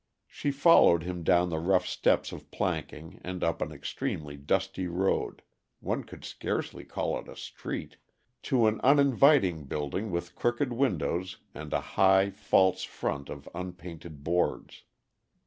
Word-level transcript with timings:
She 0.25 0.49
followed 0.49 1.03
him 1.03 1.21
down 1.21 1.49
the 1.51 1.59
rough 1.59 1.85
steps 1.85 2.31
of 2.31 2.49
planking 2.49 3.21
and 3.23 3.43
up 3.43 3.61
an 3.61 3.71
extremely 3.71 4.35
dusty 4.35 4.87
road 4.87 5.43
one 5.79 6.05
could 6.05 6.25
scarcely 6.25 6.85
call 6.85 7.19
it 7.19 7.27
a 7.29 7.35
street 7.35 7.97
to 8.49 8.65
an 8.65 8.81
uninviting 8.81 9.65
building 9.65 10.09
with 10.09 10.33
crooked 10.33 10.73
windows 10.73 11.37
and 11.53 11.71
a 11.71 11.81
high, 12.01 12.31
false 12.31 12.81
front 12.83 13.29
of 13.29 13.47
unpainted 13.53 14.23
boards. 14.23 14.85